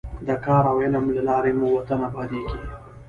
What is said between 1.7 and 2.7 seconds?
وطن ابادېږي.